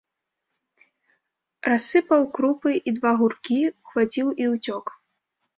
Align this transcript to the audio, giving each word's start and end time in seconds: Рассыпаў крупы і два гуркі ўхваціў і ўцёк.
Рассыпаў 1.69 2.21
крупы 2.37 2.71
і 2.87 2.97
два 2.97 3.13
гуркі 3.21 3.59
ўхваціў 3.79 4.27
і 4.43 4.49
ўцёк. 4.57 4.85